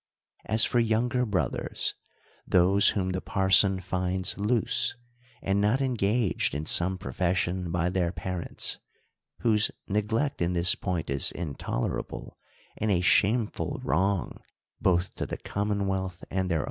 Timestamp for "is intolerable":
11.11-12.39